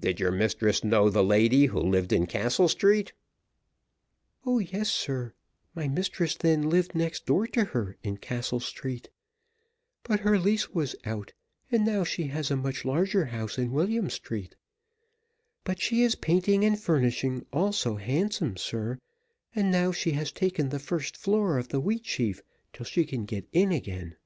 [0.00, 3.12] "Did your mistress know the lady who lived in Castle Street?"
[4.46, 5.34] "O yes, sir,
[5.74, 9.10] my mistress then lived next door to her in Castle Street,
[10.02, 11.34] but her lease was out,
[11.70, 14.56] and now she has a much larger house in William Street,
[15.62, 18.96] but she is painting and furnishing all so handsome, sir,
[19.54, 22.40] and so now she has taken the first floor of the 'Wheatsheaf'
[22.72, 24.16] till she can get in again."